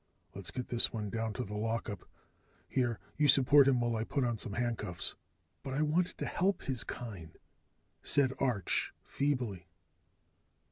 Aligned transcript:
"Let's 0.33 0.49
get 0.49 0.69
this 0.69 0.91
one 0.91 1.11
down 1.11 1.31
to 1.33 1.43
the 1.43 1.53
lockup. 1.53 2.09
Here, 2.67 2.97
you 3.17 3.27
support 3.27 3.67
him 3.67 3.79
while 3.81 3.95
I 3.95 4.03
put 4.03 4.23
on 4.23 4.39
some 4.39 4.53
handcuffs." 4.53 5.13
"But 5.61 5.75
I 5.75 5.83
wanted 5.83 6.17
to 6.17 6.25
help 6.25 6.63
his 6.63 6.83
kind," 6.83 7.37
said 8.01 8.33
Arch 8.39 8.95
feebly. 9.05 9.67